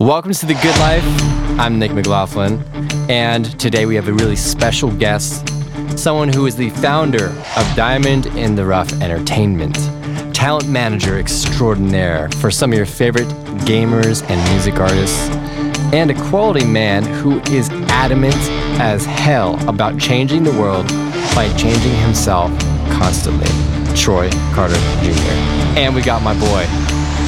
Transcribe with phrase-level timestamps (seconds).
[0.00, 1.02] Welcome to The Good Life.
[1.58, 2.62] I'm Nick McLaughlin,
[3.10, 5.48] and today we have a really special guest,
[5.98, 9.74] someone who is the founder of Diamond in the Rough Entertainment,
[10.32, 13.26] talent manager extraordinaire for some of your favorite
[13.66, 15.30] gamers and music artists,
[15.92, 18.36] and a quality man who is adamant
[18.80, 20.86] as hell about changing the world
[21.34, 22.52] by changing himself
[22.92, 23.48] constantly.
[23.96, 25.34] Troy Carter Jr.
[25.76, 26.66] And we got my boy,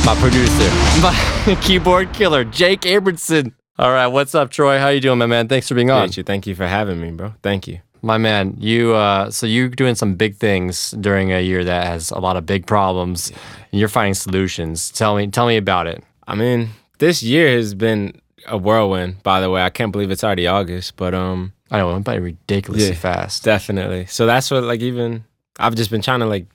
[0.05, 0.71] my producer,
[1.03, 3.53] my keyboard killer, Jake Abramson.
[3.79, 4.79] All right, what's up, Troy?
[4.79, 5.49] How you doing, my man?
[5.49, 6.03] Thanks for being on.
[6.03, 6.23] Thank you.
[6.23, 7.35] Thank you for having me, bro.
[7.43, 7.81] Thank you.
[8.03, 12.11] My man, you uh, so you're doing some big things during a year that has
[12.11, 13.31] a lot of big problems,
[13.73, 14.91] and you're finding solutions.
[14.91, 16.03] Tell me, tell me about it.
[16.27, 19.23] I mean, this year has been a whirlwind.
[19.23, 22.05] By the way, I can't believe it's already August, but um, I know it went
[22.07, 22.95] by ridiculously Yeah.
[22.95, 23.45] fast.
[23.45, 24.07] definitely.
[24.07, 25.25] So that's what like even
[25.59, 26.47] I've just been trying to like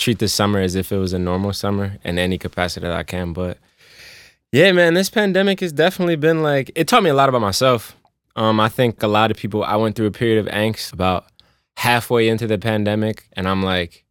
[0.00, 3.02] treat this summer as if it was a normal summer in any capacity that I
[3.04, 3.32] can.
[3.32, 3.58] But
[4.52, 7.96] yeah, man, this pandemic has definitely been like it taught me a lot about myself.
[8.36, 11.26] Um, I think a lot of people I went through a period of angst about
[11.76, 14.04] halfway into the pandemic, and I'm like,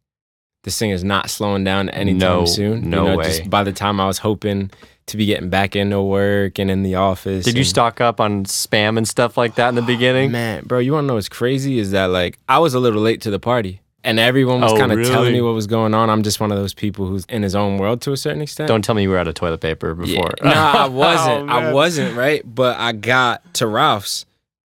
[0.62, 2.90] this thing is not slowing down anytime No, soon.
[2.90, 3.24] no way.
[3.24, 4.70] Just by the time I was hoping
[5.06, 7.44] to be getting back into work and in the office.
[7.44, 10.30] Did you stock up on spam and stuff like that in the beginning?
[10.30, 13.02] Man, bro, you want to know what's crazy is that like I was a little
[13.02, 13.80] late to the party.
[14.02, 16.08] And everyone was Oh, kind of telling me what was going on.
[16.08, 18.68] I'm just one of those people who's in his own world to a certain extent.
[18.68, 20.06] Don't tell me you were out of toilet paper Yeah.
[20.06, 20.30] before.
[20.42, 21.50] No, I Oh, wasn't.
[21.50, 22.42] I wasn't, right?
[22.44, 24.24] But I got to Ralphs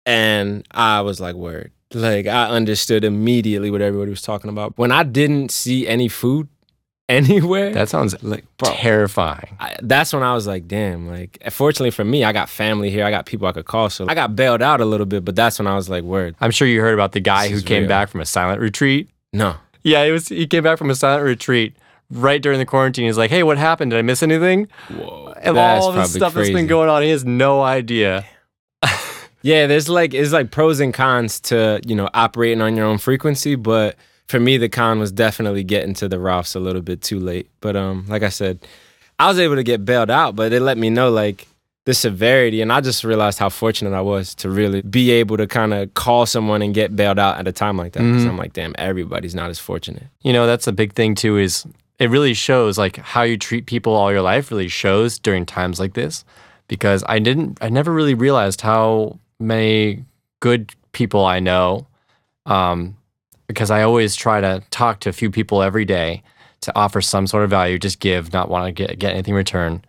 [0.06, 1.70] and I was like, word.
[1.94, 4.76] Like I understood immediately what everybody was talking about.
[4.78, 6.48] When I didn't see any food
[7.08, 9.56] anywhere, That sounds like bro, terrifying.
[9.60, 11.06] I, that's when I was like, damn.
[11.08, 13.04] Like, eh, fortunately for me, I got family here.
[13.04, 13.90] I got people I could call.
[13.90, 16.34] So I got bailed out a little bit, but that's when I was like, word.
[16.40, 17.88] I'm sure you heard about the guy This who came real.
[17.88, 19.10] back from a silent retreat.
[19.32, 19.56] No.
[19.82, 20.28] Yeah, he was.
[20.28, 21.74] He came back from a silent retreat
[22.10, 23.06] right during the quarantine.
[23.06, 23.90] He's like, "Hey, what happened?
[23.90, 25.34] Did I miss anything?" Whoa.
[25.42, 28.24] And all this probably stuff that's been going on, he has no idea.
[29.44, 32.98] Yeah, there's like it's like pros and cons to you know operating on your own
[32.98, 33.96] frequency, but
[34.28, 37.50] for me the con was definitely getting to the Ralphs a little bit too late.
[37.60, 38.60] But um, like I said,
[39.18, 41.48] I was able to get bailed out, but it let me know like
[41.84, 45.46] the severity, and I just realized how fortunate I was to really be able to
[45.48, 48.02] kind of call someone and get bailed out at a time like that.
[48.04, 48.28] Because Mhm.
[48.28, 50.04] I'm like, damn, everybody's not as fortunate.
[50.22, 51.38] You know, that's a big thing too.
[51.38, 51.66] Is
[51.98, 55.80] it really shows like how you treat people all your life really shows during times
[55.80, 56.24] like this.
[56.68, 60.04] Because I didn't, I never really realized how many
[60.40, 61.86] good people I know.
[62.46, 62.96] Um,
[63.48, 66.22] because I always try to talk to a few people every day
[66.62, 69.36] to offer some sort of value, just give, not want to get get anything in
[69.36, 69.84] return.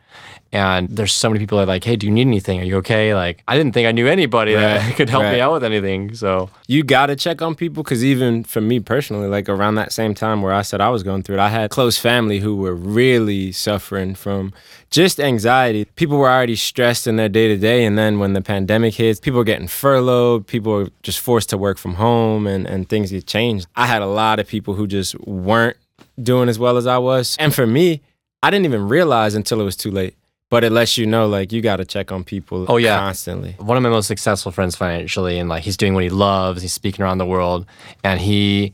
[0.53, 2.59] And there's so many people that are like, hey, do you need anything?
[2.59, 3.15] Are you okay?
[3.15, 6.13] Like, I didn't think I knew anybody that could help me out with anything.
[6.13, 10.13] So you gotta check on people because even for me personally, like around that same
[10.13, 12.75] time where I said I was going through it, I had close family who were
[12.75, 14.53] really suffering from
[14.91, 15.85] just anxiety.
[15.85, 19.19] People were already stressed in their day to day, and then when the pandemic hits,
[19.19, 23.09] people were getting furloughed, people were just forced to work from home, and and things
[23.09, 23.65] get changed.
[23.75, 25.77] I had a lot of people who just weren't
[26.21, 28.01] doing as well as I was, and for me,
[28.43, 30.15] I didn't even realize until it was too late.
[30.53, 32.67] But it lets you know, like you got to check on people.
[32.69, 32.99] Oh, yeah.
[32.99, 33.55] constantly.
[33.57, 36.73] one of my most successful friends financially and like he's doing what he loves he's
[36.73, 37.65] speaking around the world
[38.03, 38.71] and he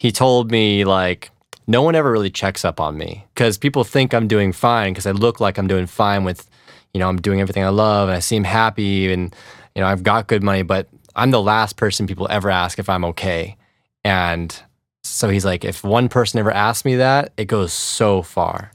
[0.00, 1.30] he told me like
[1.68, 5.06] no one ever really checks up on me because people think i'm doing fine because
[5.06, 6.50] i look like i'm doing fine with
[6.92, 9.32] you know i'm doing everything i love and i seem happy and
[9.76, 12.88] you know i've got good money but i'm the last person people ever ask if
[12.88, 13.56] i'm okay
[14.04, 14.60] and
[15.04, 18.71] so he's like if one person ever asks me that it goes so far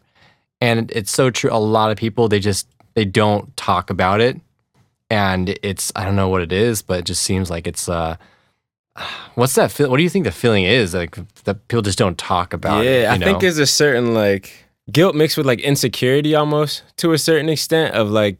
[0.61, 4.39] and it's so true a lot of people they just they don't talk about it
[5.09, 8.17] and it's I don't know what it is, but it just seems like it's uh,
[9.35, 9.89] what's that feel?
[9.89, 12.85] What do you think the feeling is like that people just don't talk about?
[12.85, 14.51] it, Yeah, I you think there's a certain like
[14.91, 18.37] guilt mixed with like insecurity almost to a certain extent of like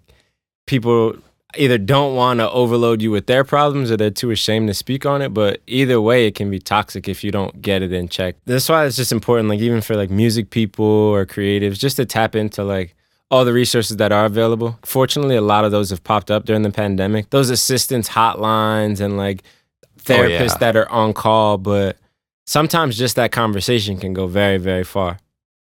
[0.65, 1.15] people
[1.57, 5.05] either don't want to overload you with their problems or they're too ashamed to speak
[5.05, 5.33] on it.
[5.33, 8.35] But either way, it can be toxic if you don't get it in check.
[8.45, 12.05] That's why it's just important, like even for like music people or creatives, just to
[12.05, 12.95] tap into like
[13.29, 14.79] all the resources that are available.
[14.83, 17.29] Fortunately, a lot of those have popped up during the pandemic.
[17.29, 19.43] Those assistance hotlines and like
[19.83, 20.57] oh, therapists yeah.
[20.59, 21.97] that are on call, but
[22.45, 25.19] sometimes just that conversation can go very, very far.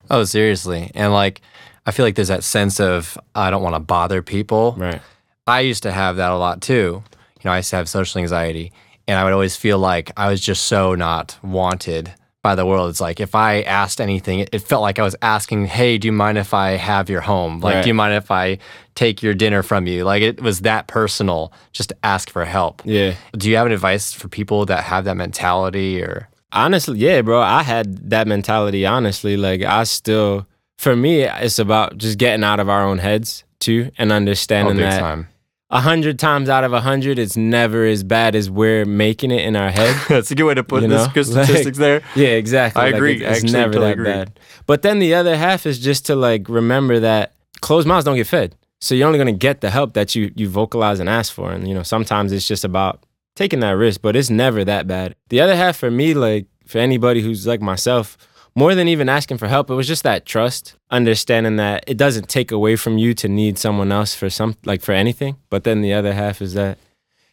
[0.10, 1.42] oh seriously, and like
[1.86, 4.76] I feel like there's that sense of I don't want to bother people.
[4.78, 5.02] Right.
[5.48, 7.04] I used to have that a lot too.
[7.42, 8.72] You know, I used to have social anxiety,
[9.08, 12.12] and I would always feel like I was just so not wanted
[12.42, 12.90] by the world.
[12.90, 16.08] It's like if I asked anything, it, it felt like I was asking, "Hey, do
[16.08, 17.60] you mind if I have your home?
[17.60, 17.84] Like, Right.
[17.84, 18.58] do you mind if I
[18.96, 22.82] take your dinner from you?" Like it was that personal, just to ask for help.
[22.86, 23.14] Yeah.
[23.38, 27.42] Do you have any advice for people that have that mentality, or Honestly, yeah, bro.
[27.42, 29.36] I had that mentality, honestly.
[29.38, 33.92] Like, I still, for me, it's about just getting out of our own heads too,
[33.98, 35.28] and Oh, understanding big that time.
[35.76, 39.42] A hundred times out of a hundred, it's never as bad as we're making it
[39.46, 39.96] in our head.
[40.10, 41.14] That's a good way to put You this know?
[41.14, 42.02] good Like- statistics there.
[42.16, 42.82] Yeah, exactly.
[42.82, 43.16] I Like, agree.
[43.16, 44.06] it- it's actually never totally that agree.
[44.06, 44.40] bad.
[44.66, 48.28] But then the other half is just to like remember that closed mouths don't get
[48.28, 48.56] fed.
[48.82, 51.52] So you're only gonna get the help that you you vocalize and ask for.
[51.52, 53.04] And you know, sometimes it's just about
[53.36, 55.16] taking that risk, but it's never that bad.
[55.30, 58.18] The other half for me, like for anybody who's like myself,
[58.56, 62.30] more than even asking for help, it was just that trust, understanding that it doesn't
[62.30, 65.36] take away from you to need someone else for some like for anything.
[65.50, 66.78] But then the other half is that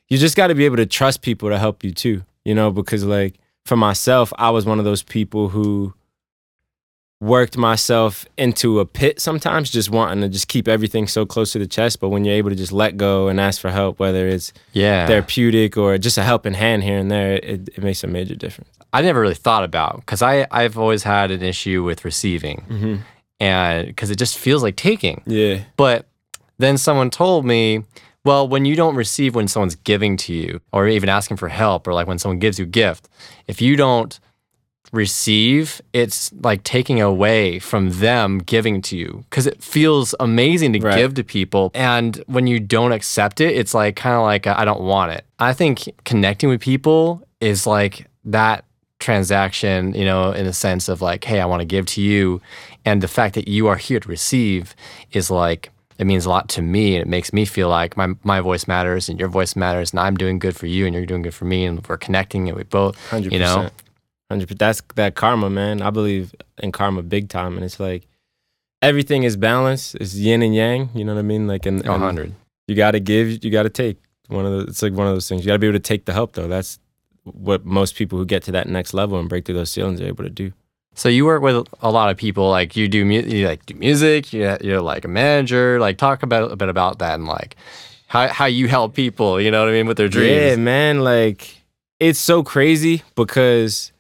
[0.09, 2.71] you just got to be able to trust people to help you too, you know,
[2.71, 3.35] because like
[3.65, 5.95] for myself, I was one of those people who
[7.21, 11.59] worked myself into a pit sometimes just wanting to just keep everything so close to
[11.61, 14.27] the chest but when you're able to just let go and ask for help whether
[14.27, 15.07] it's Yeah.
[15.07, 18.77] therapeutic or just a helping hand here and there it, it makes a major difference
[18.93, 22.97] I never really thought about because I I've always had an issue with receiving, mm-hmm.
[23.41, 25.23] and because it just feels like taking.
[25.27, 26.07] yeah But
[26.59, 27.85] then someone told me,
[28.25, 31.87] well, when you don't receive when someone's giving to you, or even asking for help,
[31.89, 33.09] or like when someone gives you a gift,
[33.49, 34.21] if you don't
[34.93, 40.81] receive, it's like taking away from them giving to you because it feels amazing to
[40.81, 40.97] Right.
[40.99, 41.71] give to people.
[41.75, 45.25] And when you don't accept it, it's like kind of like, I don't want it.
[45.39, 48.65] I think connecting with people is like that
[49.03, 52.41] transaction, you know, in the sense of like, hey, I want to give to you.
[52.85, 54.75] And the fact that you are here to receive
[55.13, 58.15] is like, it means a lot to me and it makes me feel like my,
[58.25, 61.07] my voice matters and your voice matters and I'm doing good for you and you're
[61.07, 63.71] doing good for me and we're connecting and we both, 100 you know,
[64.33, 64.59] 100%.
[64.59, 68.07] that's that karma man i believe in karma big time and it's like
[68.81, 69.95] everything is balanced.
[69.97, 72.33] it's yin and yang you know what i mean like and 100.
[72.67, 75.15] you got to give you got to take one of the it's like one of
[75.15, 76.79] those things you got to be able to take the help though that's
[77.25, 80.07] what most people who get to that next level and break through those ceilings are
[80.07, 80.53] able to do
[80.95, 83.75] So you work with a lot of people, like you do, mu- you like do
[83.75, 84.33] music.
[84.33, 85.79] You, you're like a manager.
[85.81, 87.57] Like talk about a bit about that and like
[88.09, 89.41] how how you help people.
[89.41, 90.37] You know what I mean with their dreams.
[90.37, 91.01] Yeah, man.
[91.03, 91.63] Like
[91.99, 93.93] it's so crazy because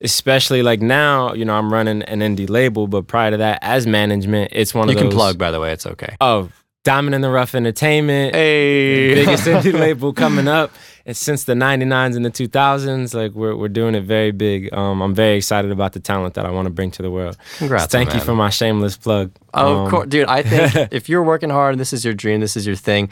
[0.00, 3.86] especially like now, you know, I'm running an indie label, but prior to that, as
[3.86, 5.04] management, it's one you of those.
[5.04, 5.72] You can plug by the way.
[5.72, 6.16] It's okay.
[6.20, 6.48] Oh,
[6.82, 8.34] Diamond in the Rough Entertainment.
[8.34, 10.72] Hey, Biggest indie label coming up.
[11.10, 14.72] And since the 99s and the 2000s, like we're, we're doing it very big.
[14.72, 17.36] Um, I'm very excited about the talent that I want to bring to the world.
[17.58, 18.18] Congrats, So thank man.
[18.18, 19.32] you for my shameless plug.
[19.52, 20.28] Oh, Um, of course, dude.
[20.28, 23.08] I think if you're working hard, and this is your dream, this is your thing.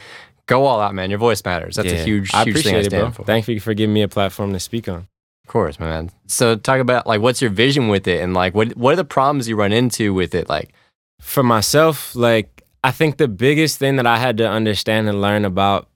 [0.46, 1.10] Go all out, man.
[1.10, 1.74] Your voice matters.
[1.74, 2.04] That's a yeah.
[2.04, 3.10] huge, I huge thing appreciate I it, stand bro.
[3.10, 3.24] for.
[3.24, 5.08] Thank you for giving me a platform to speak on.
[5.42, 6.12] Of course, man.
[6.28, 9.04] So talk about like what's your vision with it, and like what what are the
[9.04, 10.48] problems you run into with it?
[10.48, 10.72] Like,
[11.20, 15.44] for myself, like I think the biggest thing that I had to understand and learn
[15.44, 15.88] about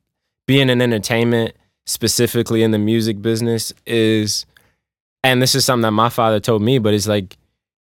[0.48, 1.54] being in entertainment,
[1.86, 4.46] specifically in the music business, is,
[5.24, 7.36] and this is something that my father told me, but it's like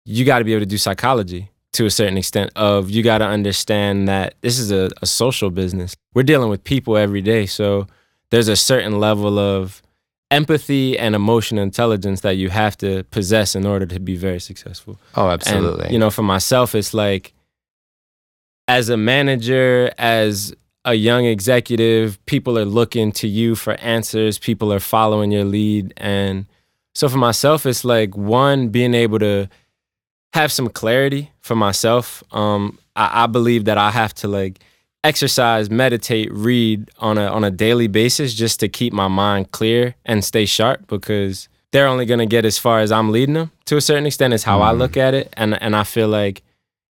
[0.04, 2.50] you got to be able to do psychology to a certain extent.
[2.56, 5.94] Of you got to understand that this is a, a social business.
[6.14, 7.86] We're dealing with people every day, so
[8.30, 9.82] there's a certain level of
[10.30, 14.98] empathy and emotional intelligence that you have to possess in order to be very successful.
[15.14, 15.92] oh, And, absolutely.
[15.92, 17.32] you know, for myself, it's like
[18.66, 20.54] as a manager, as
[20.90, 24.38] a young executive, people are looking to you for answers.
[24.38, 25.92] People are following your lead.
[25.96, 26.46] And
[26.94, 29.48] so for myself, it's like one, being able to
[30.34, 32.22] have some clarity for myself.
[32.32, 34.60] Um, I, I believe that I have to like
[35.04, 39.94] exercise, meditate, read on a on a daily basis just to keep my mind clear
[40.04, 43.76] and stay sharp because they're only gonna get as far as I'm leading them to
[43.76, 44.78] a certain extent is how I Mm.
[44.78, 45.28] look at it.
[45.34, 46.42] And and I feel like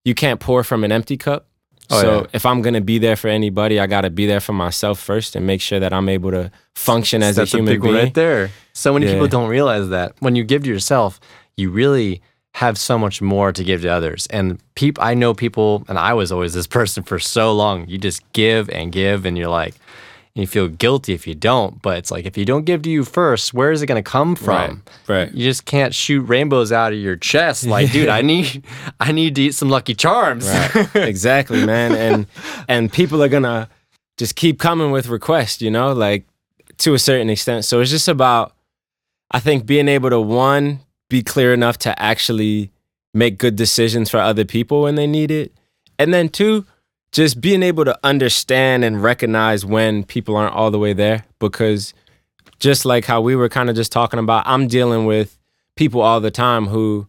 [0.06, 1.48] you can't pour from an empty cup.
[1.90, 2.28] Oh, so yeah.
[2.34, 5.48] if I'm gonna be there for anybody, I gotta be there for myself first and
[5.48, 7.96] make sure that I'm able to function as That's a human big being.
[7.96, 8.50] right there.
[8.74, 9.14] So many Yeah.
[9.14, 11.20] people don't realize that when you give to yourself,
[11.56, 12.22] you really
[12.56, 14.28] have so much more to give to others.
[14.32, 17.88] And peop, I know people, and I was always this person for so long.
[17.88, 19.76] You just give and give, and you're like,
[20.42, 21.82] you feel guilty if you don't.
[21.82, 24.10] But it's like if you don't give to you first, where is it going to
[24.10, 24.84] come from?
[25.08, 25.32] Right.
[25.34, 27.66] You just can't shoot rainbows out of your chest.
[27.66, 28.64] Like, dude, I need,
[29.00, 30.48] I need to eat some Lucky Charms.
[30.48, 30.96] Right.
[30.96, 31.94] exactly, man.
[31.94, 32.28] And
[32.68, 33.70] and people are gonna
[34.18, 36.26] just keep coming with requests, you know, like
[36.80, 37.66] to a certain extent.
[37.66, 38.54] So it's just about
[39.32, 40.80] I think being able to one,
[41.10, 42.72] be clear enough to actually
[43.14, 45.54] make good decisions for other people when they need it.
[46.00, 46.66] And then two,
[47.12, 51.26] just being able to understand and recognize when people aren't all the way there.
[51.40, 51.94] Because
[52.60, 55.38] just like how we were kind of just talking about, I'm dealing with
[55.76, 57.08] people all the time who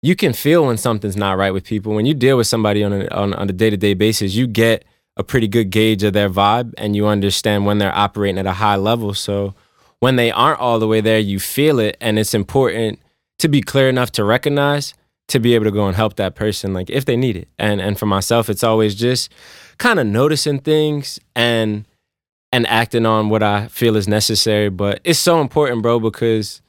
[0.00, 1.94] you can feel when something's not right with people.
[1.94, 4.84] When you deal with somebody on a, on, on a day-to-day basis, you get
[5.16, 8.54] a pretty good gauge of their vibe and you understand when they're operating at a
[8.54, 9.14] high level.
[9.14, 9.54] So
[10.00, 11.96] when they aren't all the way there, you feel it.
[12.00, 12.98] And it's important
[13.38, 14.94] to be clear enough to recognize,
[15.32, 17.48] to be able to go and help that person like if they need it.
[17.58, 19.30] And and for myself it's always just
[19.78, 21.86] kind of noticing things and
[22.54, 26.60] and acting on what I feel is necessary, but it's so important, bro, because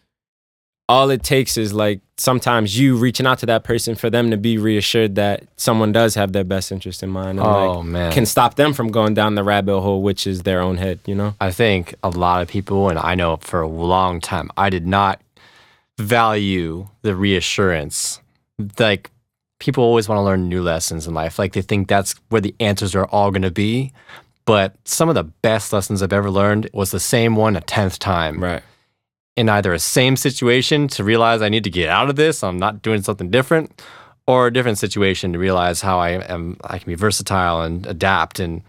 [0.87, 4.37] all it takes is like sometimes you reaching out to that person for them to
[4.37, 8.11] be reassured that someone does have their best interest in mind and Oh, like man.
[8.13, 11.15] can stop them from going down the rabbit hole which is their own head you
[11.15, 14.69] know I think a lot of people, and I know for a long time, I
[14.69, 15.21] did not
[15.97, 18.19] value the reassurance.
[18.79, 19.11] Like,
[19.59, 21.39] people always want to learn new lessons in life.
[21.39, 23.93] Like, they think that's where the answers are all going to be.
[24.45, 27.97] But some of the best lessons I've ever learned was the same one a 10th
[27.99, 28.43] time.
[28.43, 28.63] right
[29.37, 32.57] In either a same situation to realize I need to get out of this, I'm
[32.57, 33.81] not doing something different,
[34.27, 38.39] or a different situation to realize how I am, I can be versatile and adapt
[38.39, 38.61] and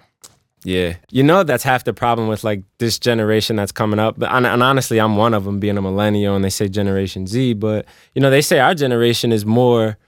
[0.65, 0.97] yeah.
[1.11, 4.47] You know that's half the problem with like this generation that's coming up But- and,
[4.47, 7.87] and honestly i'm one of them being a millennial and they say generation z but
[8.15, 9.99] you know they say our generation is more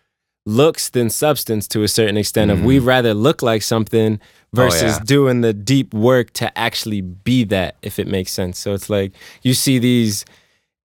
[0.47, 2.87] looks than substance to a certain extent of we mm.
[2.87, 5.05] rather look like something oh, versus yeah.
[5.05, 8.59] doing the deep work to actually be that if it makes sense.
[8.59, 10.25] So it's like you see these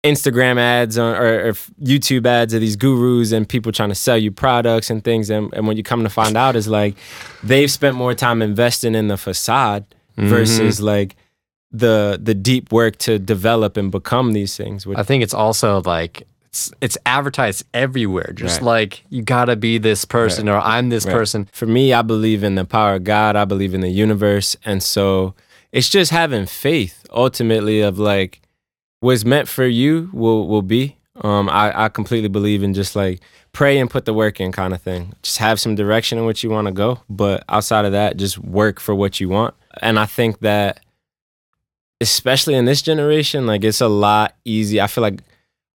[0.04, 1.52] Instagram ads or, or
[1.82, 5.28] YouTube ads of these gurus and people trying to sell you products and things.
[5.28, 6.94] And, and what you come to find out is like
[7.42, 9.86] they've spent more time investing in the facade
[10.16, 10.28] mm-hmm.
[10.28, 11.16] versus like
[11.70, 14.86] the the deep work to develop and become these things.
[14.86, 18.32] Which, I think it's also like it's it's advertised everywhere.
[18.34, 18.66] Just Right.
[18.66, 21.12] like you gotta be this person or I'm this Right.
[21.12, 21.48] person.
[21.52, 23.34] For me, I believe in the power of God.
[23.34, 24.56] I believe in the universe.
[24.64, 25.34] And so
[25.72, 28.40] it's just having faith ultimately of like
[29.00, 30.96] what's meant for you will will be.
[31.22, 33.20] Um, I, I completely believe in just like
[33.52, 35.14] pray and put the work in kind of thing.
[35.22, 37.00] Just have some direction in which you want to go.
[37.08, 39.54] But outside of that, just work for what you want.
[39.82, 40.80] And I think that
[42.00, 44.80] especially in this generation, like it's a lot easy.
[44.80, 45.20] I feel like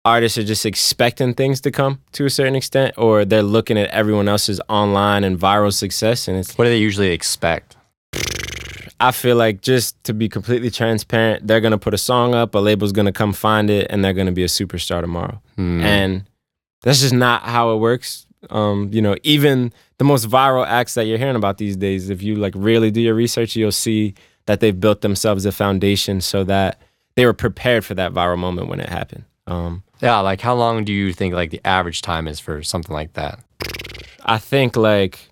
[0.03, 3.89] artists are just expecting things to come to a certain extent, or they're looking at
[3.91, 6.27] everyone else's online and viral success.
[6.27, 7.77] And it's, What do they usually expect?
[8.99, 12.59] I feel like just to be completely transparent, they're gonna put a song up, a
[12.59, 15.41] label's gonna come find it, and they're gonna be a superstar tomorrow.
[15.55, 15.81] Hmm.
[15.81, 16.23] And
[16.83, 18.25] that's just not how it works.
[18.49, 22.21] Um, you know, even the most viral acts that you're hearing about these days, if
[22.21, 24.15] you like really do your research, you'll see
[24.45, 26.81] that they've built themselves a foundation so that
[27.15, 29.25] they were prepared for that viral moment when it happened.
[29.45, 32.93] Um, yeah, like how long do you think like the average time is for something
[32.93, 33.39] like that?
[34.23, 35.28] I think like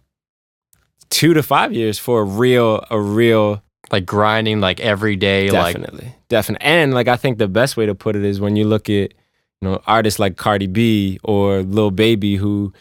[1.09, 3.61] two to five years for a real, a real
[3.91, 6.67] Like grinding like every day, like definitely, definitely.
[6.67, 9.13] And like I think the best way to put it is when you look at
[9.61, 12.73] you know artists like Cardi B or Lil Baby who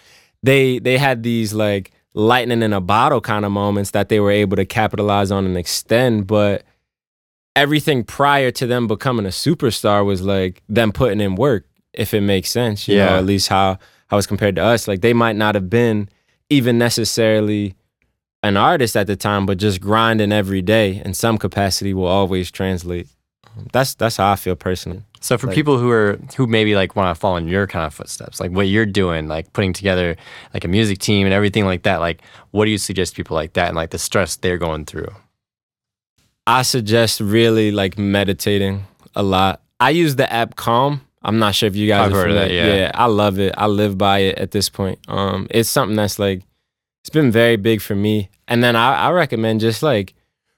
[0.42, 4.30] they they had these like lightning in a bottle kind of moments that they were
[4.32, 6.64] able to capitalize on and extend, but
[7.54, 12.20] everything prior to them becoming a superstar was like them putting in work, if it
[12.22, 12.88] makes sense.
[12.88, 13.18] You know, Yeah.
[13.18, 13.78] at least how
[14.08, 14.88] how it's compared to us.
[14.88, 16.08] Like they might not have been
[16.50, 17.74] even necessarily
[18.42, 22.50] an artist at the time, but just grinding every day in some capacity will always
[22.50, 23.08] translate.
[23.72, 25.02] That's that's how I feel personally.
[25.20, 27.86] So for Like- people who are who maybe like want to follow in your kind
[27.86, 30.14] of footsteps, like what you're doing, like putting together
[30.52, 33.54] like a music team and everything like that, like what do you suggest people like
[33.54, 35.08] that and like the stress they're going through?
[36.46, 39.62] I suggest really like meditating a lot.
[39.80, 41.00] I use the app Calm.
[41.22, 42.92] I'm not sure if you guys I've heard of that, yeah.
[42.94, 43.52] I love it.
[43.58, 45.00] I live by it at this point.
[45.08, 46.42] Um, it's something that's like
[47.06, 48.30] it's been very big for me.
[48.48, 50.14] And then I, I recommend just like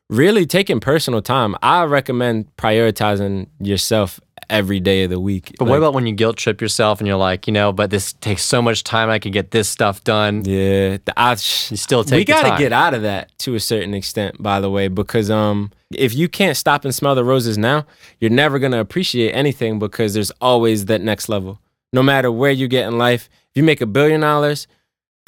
[0.09, 1.55] really taking personal time.
[1.61, 5.52] I recommend prioritizing yourself every day of the week.
[5.59, 7.90] But Like, what about when you guilt trip yourself and you're like, you know, but
[7.90, 10.43] this takes so much time, I can get this stuff done.
[10.47, 11.37] Yeah, I, You
[11.76, 14.88] still take we gotta get out of that to a certain extent, by the way,
[14.88, 17.85] because um, if you can't stop and smell the roses now,
[18.21, 21.61] you're never gonna appreciate anything because there's always that next level.
[21.93, 24.67] No matter where you get in life, if you make a billion dollars,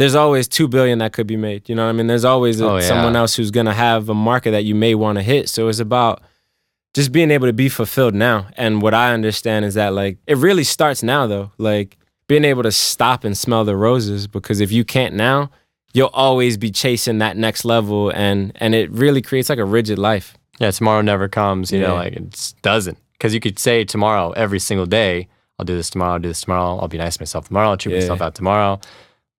[0.00, 1.68] there's always two billion that could be made.
[1.68, 2.06] You know what I mean?
[2.06, 2.88] There's always a, Oh, yeah.
[2.88, 5.50] someone else who's gonna have a market that you may want to hit.
[5.50, 6.22] So it's about
[6.94, 8.46] just being able to be fulfilled now.
[8.56, 11.52] And what I understand is that like it really starts now though.
[11.58, 15.50] Like being able to stop and smell the roses because if you can't now,
[15.92, 19.98] you'll always be chasing that next level and and it really creates like a rigid
[19.98, 20.34] life.
[20.60, 22.96] Yeah, tomorrow never comes, you know, like it doesn't.
[23.12, 25.28] Because you could say tomorrow every single day,
[25.58, 27.76] I'll do this tomorrow, I'll do this tomorrow, I'll be nice to myself tomorrow, I'll
[27.76, 28.00] treat Yeah.
[28.00, 28.80] myself out tomorrow.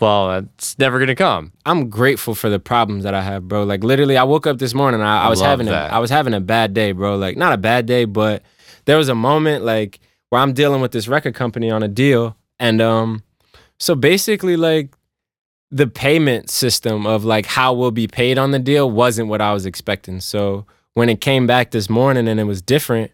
[0.02, 1.54] Well, it's never gonna come.
[1.64, 3.64] I'm grateful for the problems that I have, bro.
[3.64, 5.00] Like literally, I woke up this morning.
[5.00, 5.72] I, I was love having a.
[5.72, 7.18] I was having a bad day, bro.
[7.18, 8.42] Like not a bad day, but
[8.86, 12.36] there was a moment like where I'm dealing with this record company on a deal,
[12.60, 13.24] and um,
[13.80, 14.90] so basically like
[15.70, 19.54] the payment system of like how we'll be paid on the deal wasn't what I
[19.54, 20.20] was expecting.
[20.20, 20.66] So
[20.96, 23.12] when it came back this morning and it was different,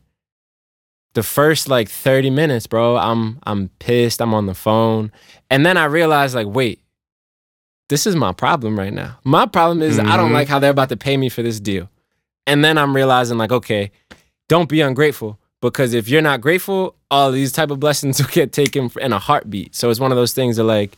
[1.17, 5.11] the first like 30 minutes, bro, I'm I'm pissed, I'm on the phone.
[5.49, 6.79] And then I realized like, wait,
[7.89, 9.17] this is my problem right now.
[9.23, 10.33] My problem is I don't Mhm.
[10.33, 11.89] like how they're about to pay me for this deal.
[12.45, 13.89] And then I'm realizing like, okay,
[14.47, 18.51] don't be ungrateful because if you're not grateful, all these type of blessings will get
[18.53, 19.73] taken in a heartbeat.
[19.73, 20.97] So it's one of those things that like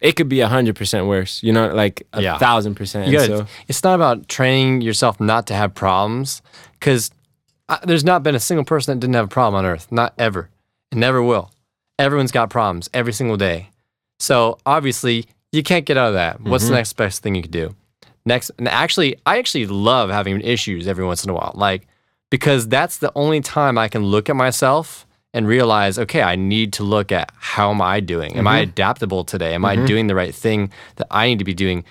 [0.00, 2.38] it could be a hundred percent worse, you know, like a Yeah.
[2.38, 3.12] thousand percent.
[3.12, 6.40] Gotta, so, it's not about training yourself not to have problems,
[6.80, 7.10] because
[7.84, 9.90] there's not been a single person that didn't have a problem on Earth.
[9.90, 10.48] Not ever.
[10.92, 11.50] and never will.
[11.98, 13.70] Everyone's got problems every single day.
[14.20, 16.40] So obviously, you can't get out of that.
[16.40, 16.68] What's Mhm.
[16.68, 17.74] the next best thing you could do?
[18.24, 21.86] Next, and actually, I actually love having issues every once in a while, like
[22.30, 26.72] because that's the only time I can look at myself and realize, okay, I need
[26.74, 28.36] to look at how am I doing?
[28.36, 29.54] Am I adaptable today?
[29.54, 31.84] Am I doing the right thing that I need to be doing?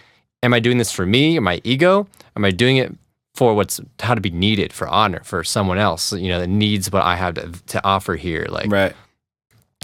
[0.43, 2.07] Am I doing this for me, Am I ego?
[2.35, 2.93] Am I doing it
[3.35, 6.11] for what's how to be needed for honor for someone else?
[6.13, 8.47] You know, that needs what I have to, to offer here.
[8.49, 8.93] Like, right.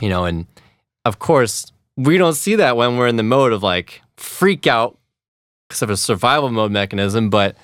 [0.02, 0.48] you know, and
[1.06, 4.98] of course, we don't see that when we're in the mode of like freak out
[5.68, 7.30] because of a survival mode mechanism.
[7.30, 7.56] But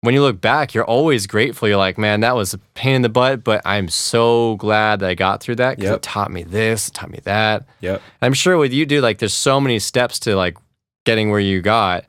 [0.00, 1.66] when you look back, you're always grateful.
[1.66, 5.08] You're like, man, that was a pain in the butt, but I'm so glad that
[5.08, 5.96] I got through that because Yep.
[5.96, 7.66] it taught me this, it taught me that.
[7.80, 8.02] Yep.
[8.20, 10.58] I'm sure with you, dude, like there's so many steps to like
[11.04, 12.04] getting where you got.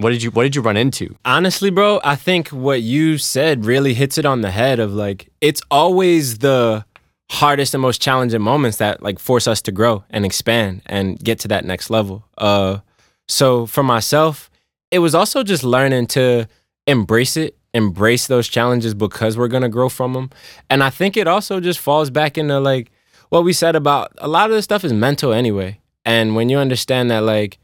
[0.00, 1.16] What did you What did you run into?
[1.24, 5.28] Honestly, bro, I think what you said really hits it on the head of like
[5.40, 6.84] it's always the
[7.30, 11.38] hardest and most challenging moments that like force us to grow and expand and get
[11.40, 12.24] to that next level.
[12.38, 12.78] Uh
[13.28, 14.50] so for myself,
[14.90, 16.48] it was also just learning to
[16.86, 20.30] embrace it, embrace those challenges because we're to grow from them.
[20.68, 22.90] And I think it also just falls back into like
[23.28, 25.80] what we said about a lot of this stuff is mental anyway.
[26.04, 27.58] And when you understand that like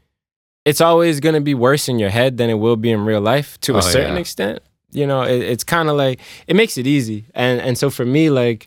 [0.69, 3.21] it's always going to be worse in your head than it will be in real
[3.33, 4.19] life to Oh, a certain yeah.
[4.25, 4.59] extent.
[4.91, 7.19] You know, it, it's kind of like it makes it easy.
[7.33, 8.61] And and so for me like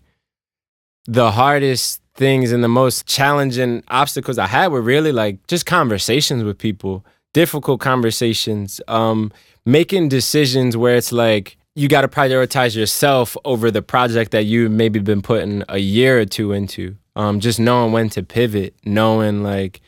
[1.06, 6.42] the hardest things and the most challenging obstacles I had were really like just conversations
[6.44, 9.30] with people, difficult conversations, um,
[9.64, 14.72] making decisions where it's like you got to prioritize yourself over the project that you've
[14.72, 16.96] maybe been putting a year or two into.
[17.16, 19.80] Um, just knowing when to pivot, knowing like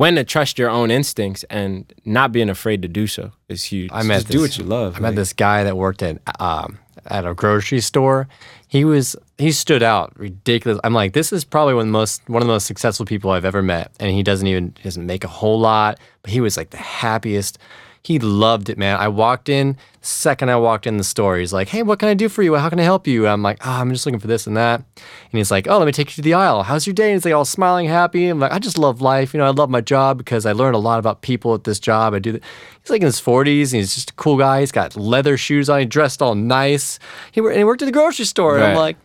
[0.00, 3.90] when to trust your own instincts and not being afraid to do so is huge.
[3.92, 4.96] I met just do this- what you love.
[4.96, 8.26] I met this guy that worked at um, at a grocery store.
[8.66, 10.80] He was he stood out ridiculous.
[10.84, 13.30] I'm like, this is probably one of the most one of the most successful people
[13.30, 16.40] I've ever met, and he doesn't even he doesn't make a whole lot, but he
[16.40, 17.58] was like the happiest.
[18.02, 18.96] He loved it, man.
[18.98, 22.14] I walked in, second I walked in the store, he's like, "Hey, what can I
[22.14, 22.54] do for you?
[22.54, 24.76] How can I help you?" I'm like, "Oh, I'm just looking for this and that."
[24.96, 26.62] And he's like, "Oh, let me take you to the aisle.
[26.62, 28.26] How's your day?" And he's like, all smiling, happy.
[28.28, 29.34] I'm like, "I just love life.
[29.34, 31.78] You know, I love my job because I learned a lot about people at this
[31.78, 32.14] job.
[32.14, 32.42] I do." Th-.
[32.82, 34.60] He's like in his 40s, and he's just a cool guy.
[34.60, 35.80] He's got leather shoes on.
[35.80, 36.98] He dressed all nice.
[37.32, 38.56] He, and he worked at the grocery store.
[38.56, 38.96] And I'm like,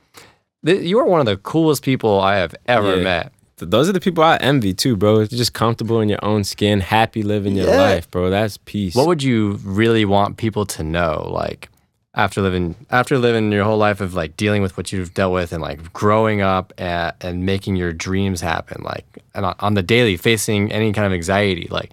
[0.64, 3.04] "You are one of the coolest people I have ever Yeah.
[3.04, 5.18] met." Th- Those are the people I envy too, bro.
[5.20, 7.78] You're just comfortable in your own skin, happy living your Yeah.
[7.82, 8.30] life, bro.
[8.30, 8.96] That's peace.
[8.96, 11.70] What would you really want people to know, like
[12.14, 15.52] after living after living your whole life of like dealing with what you've dealt with
[15.52, 19.84] and like growing up at, and making your dreams happen, like and on, on the
[19.84, 21.92] daily facing any kind of anxiety, like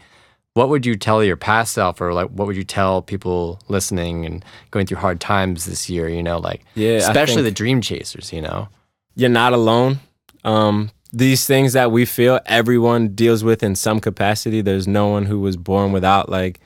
[0.55, 4.27] what would you tell your past self, or like what would you tell people listening
[4.27, 6.09] and going through hard times this year?
[6.09, 8.33] You know, like Yeah, especially think- the dream chasers.
[8.33, 8.68] You know,
[9.16, 10.01] you're not alone.
[10.44, 14.62] Um, these things that we feel, everyone deals with in some capacity.
[14.62, 16.61] There's no one who was born without like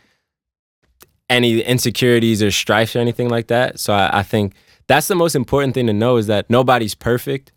[1.28, 3.80] any insecurities or strife or anything like that.
[3.80, 4.54] So I, I think
[4.86, 7.52] that's the most important thing to know is that nobody's perfect.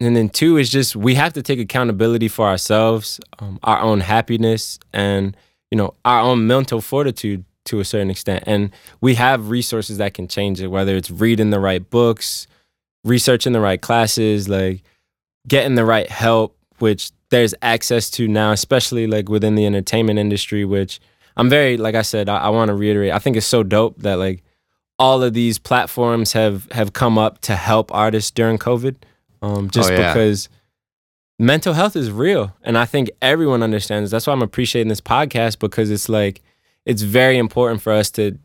[0.00, 4.00] And then two is just we have to take accountability for ourselves, um, our own
[4.00, 5.36] happiness, and
[5.70, 8.44] you know our own mental fortitude to a certain extent.
[8.46, 8.70] And
[9.02, 12.46] we have resources that can change it, whether it's reading the right books,
[13.04, 14.82] researching the right classes, like
[15.48, 20.64] getting the right help, which there's access to now, especially like within the entertainment industry,
[20.64, 21.00] which
[21.36, 23.12] I'm very, like I said, I, I want to reiterate.
[23.12, 24.42] I think it's so dope that like
[24.98, 28.96] all of these platforms have have come up to help artists during COVID,
[29.42, 30.12] um, just Oh, yeah.
[30.12, 30.48] because
[31.38, 34.10] mental health is real, and I think everyone understands.
[34.10, 36.42] That's why I'm appreciating this podcast because it's like
[36.84, 38.38] it's very important for us to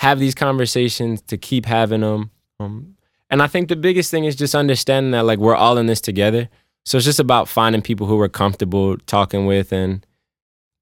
[0.00, 2.30] have these conversations, to keep having them.
[2.60, 2.96] Um,
[3.32, 6.02] and I think the biggest thing is just understanding that like we're all in this
[6.02, 6.50] together.
[6.84, 10.06] So it's just about finding people who we're comfortable talking with and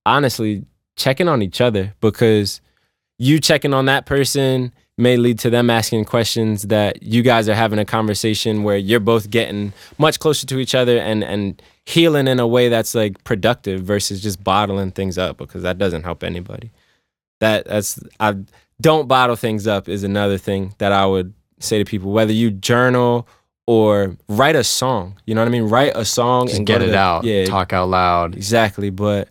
[0.05, 0.65] honestly
[0.97, 2.61] checking on each other because
[3.19, 7.55] you checking on that person may lead to them asking questions that you guys are
[7.55, 12.27] having a conversation where you're both getting much closer to each other and and healing
[12.27, 16.25] in a way that's like productive versus just bottling things up because that doesn't help
[16.25, 16.73] anybody.
[17.39, 18.39] That that's I
[18.81, 22.51] don't bottle things up is another thing that I would say to people whether you
[22.51, 23.29] journal
[23.67, 25.17] or write a song.
[25.27, 25.65] You know what I mean?
[25.65, 27.25] Write a song Just and get it the- out.
[27.25, 28.35] Yeah, Talk out loud.
[28.35, 28.91] exactly.
[28.91, 29.29] But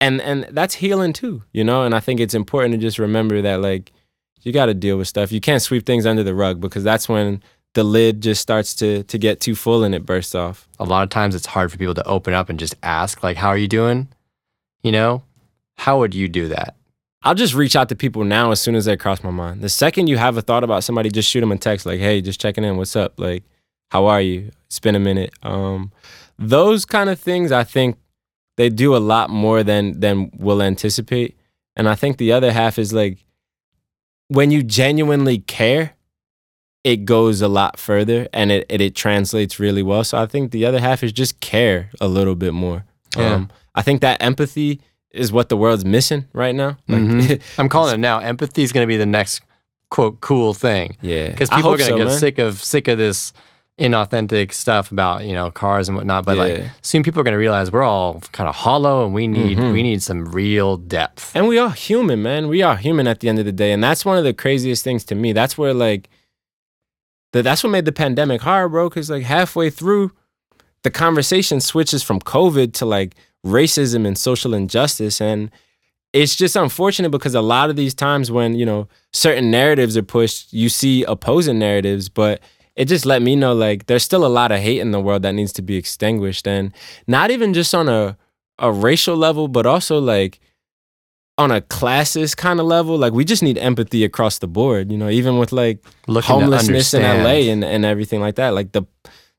[0.00, 1.42] and and that's healing too.
[1.52, 3.92] You know, and I think it's important to just remember that like
[4.40, 5.30] you got to deal with stuff.
[5.30, 7.40] You can't sweep things under the rug because that's when
[7.74, 10.66] the lid just starts to to get too full and it bursts off.
[10.80, 13.36] A lot of times it's hard for people to open up and just ask, like,
[13.36, 14.08] how are you doing?
[14.82, 15.22] You know?
[15.76, 16.74] How would you do that?
[17.24, 19.60] I'll just reach out to people now as soon as they cross my mind.
[19.60, 22.20] The second you have a thought about somebody, just shoot them a text like, "Hey,
[22.20, 22.76] just checking in.
[22.76, 23.18] What's up?
[23.18, 23.44] Like,
[23.90, 24.50] how are you?
[24.66, 25.92] It's been a minute." Um,
[26.38, 27.96] those kind of things, I think
[28.56, 31.36] they do a lot more than than we'll anticipate.
[31.76, 33.24] And I think the other half is like
[34.28, 35.92] when you genuinely care,
[36.84, 40.04] it goes a lot further and it it, it translates really well.
[40.04, 42.84] So I think the other half is just care a little bit more.
[43.16, 43.34] Yeah.
[43.34, 44.80] Um, I think that empathy
[45.12, 46.76] is what the world's missing right now.
[46.88, 47.42] Like, Mhm.
[47.58, 48.18] I'm calling it now.
[48.18, 49.42] Empathy is going to be the next
[49.90, 52.18] quote cool thing Yeah, because people are going to so, get man.
[52.18, 53.32] sick of sick of this
[53.80, 56.24] inauthentic stuff about you know cars and whatnot.
[56.24, 56.68] But like Yeah.
[56.82, 59.72] soon people are going to realize we're all kind of hollow and we need Mhm.
[59.72, 61.32] we need some real depth.
[61.34, 62.48] And we are human, man.
[62.48, 64.82] We are human at the end of the day, and that's one of the craziest
[64.84, 65.32] things to me.
[65.32, 66.08] That's where like,
[67.32, 68.88] that that's what made the pandemic hard, bro.
[68.88, 70.12] Because like halfway through,
[70.82, 75.50] the conversation switches from COVID to like racism and social injustice, and
[76.12, 80.02] it's just unfortunate because a lot of these times when you know certain narratives are
[80.02, 82.40] pushed, you see opposing narratives, but
[82.76, 85.22] it just let me know like there's still a lot of hate in the world
[85.22, 86.72] that needs to be extinguished, and
[87.06, 88.16] not even just on a
[88.58, 90.38] a racial level, but also like
[91.38, 92.96] on a classist kind of level.
[92.96, 96.94] Like we just need empathy across the board, you know, even with like Looking homelessness
[96.94, 97.02] in.
[97.02, 98.50] LA and, and everything like that.
[98.50, 98.82] Like the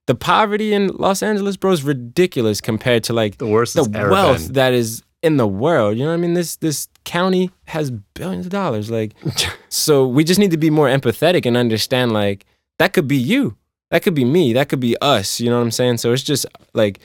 [0.08, 4.48] the poverty in Los Angeles, bro, is ridiculous compared to like The worst the wealth
[4.50, 5.98] that is in the world.
[5.98, 6.34] You know what I mean?
[6.34, 8.92] This this county has billions of dollars.
[8.92, 9.14] Like
[9.70, 12.46] so we just need to be more empathetic and understand like
[12.80, 13.58] that could be you.
[13.92, 14.54] That could be me.
[14.54, 15.40] That could be us.
[15.40, 15.98] You know what I'm saying?
[15.98, 17.00] So it's just like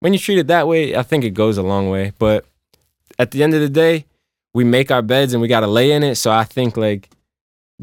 [0.00, 2.12] when you treat it that way, I think it goes a long way.
[2.18, 2.44] But
[3.18, 4.06] at the end of the day,
[4.52, 6.16] we make our beds and we gotta lay in it.
[6.16, 7.10] So I think like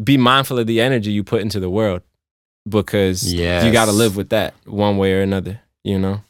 [0.03, 2.01] be mindful of the energy you put into the world
[2.67, 6.21] because you gotta live with that one way or another, you know?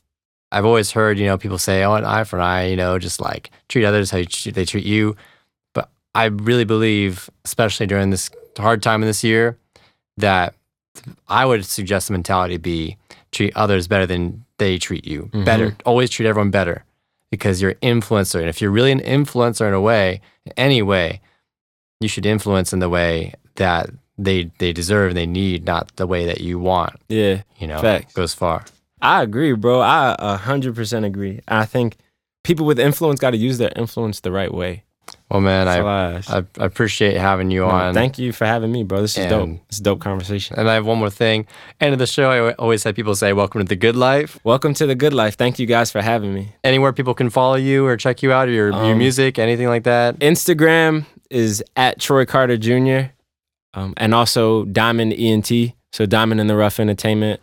[0.52, 3.00] I've always heard, you know, people say, "Oh, an eye for an eye," you know,
[3.00, 5.16] just like treat others how you they treat you.
[5.74, 9.58] But I really believe, especially during this hard time in this year,
[10.18, 10.54] that
[11.28, 12.98] I would suggest the mentality be
[13.32, 15.32] treat others better than they treat you.
[15.34, 15.44] Mhm.
[15.44, 16.86] Better, always treat everyone better
[17.32, 20.84] because you're an influencer, and if you're really an influencer in a way, in any
[20.84, 21.20] way,
[22.00, 26.08] you should influence in the way that they they deserve and they need, not the
[26.08, 26.96] way that you want.
[27.10, 27.42] Yeah.
[27.60, 28.14] You know, Facts.
[28.14, 28.66] goes far.
[29.02, 29.82] I agree, bro.
[29.82, 31.42] I a hundred percent agree.
[31.48, 31.98] I think
[32.44, 34.84] people with influence got to use their influence the right way.
[35.30, 36.22] Well, man, I I.
[36.30, 37.94] I, appreciate having you No, on.
[37.94, 39.02] thank you for having me, bro.
[39.02, 39.44] This is dope.
[39.44, 40.58] And- It's a dope conversation.
[40.58, 41.46] and I have one more thing.
[41.82, 44.74] End of the show, I always have people say, "Welcome to the good life." Welcome
[44.76, 45.36] to the good life.
[45.36, 46.54] Thank you guys for having me.
[46.64, 49.68] Anywhere people can follow you or check you out, or your your Um, music, anything
[49.68, 50.18] like that.
[50.20, 53.10] Instagram is at Troy Carter Jr.
[53.74, 55.52] Um, and also Diamond ENT.
[55.92, 57.40] So Diamond in the Rough Entertainment.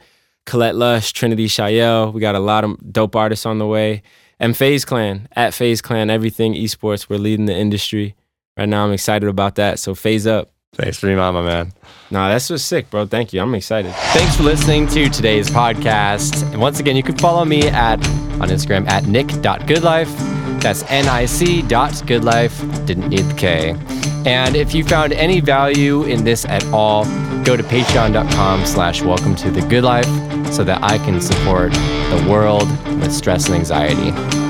[0.46, 2.12] Colette Lush, Trinity Shayel.
[2.12, 4.02] We got a lot of dope artists on the way.
[4.38, 7.08] And FaZe Clan, at FaZe Clan, everything esports.
[7.08, 8.14] We're leading the industry.
[8.56, 9.78] Right now, I'm excited about that.
[9.78, 10.50] So FaZe up.
[10.72, 11.72] Thanks for being on, my man.
[12.10, 13.06] Nah, that's just sick, bro.
[13.06, 13.40] Thank you.
[13.40, 13.92] I'm excited.
[13.92, 16.42] Thanks for listening to today's podcast.
[16.52, 17.98] And once again, you can follow me at
[18.40, 20.39] on Instagram at nick.goodlife.
[20.60, 22.86] That's N-I-C dot goodlife.
[22.86, 23.76] Didn't need the K.
[24.26, 27.04] And if you found any value in this at all,
[27.44, 30.04] go to patreon.com slash welcome to the good life
[30.52, 32.68] so that I can support the world
[33.00, 34.49] with stress and anxiety.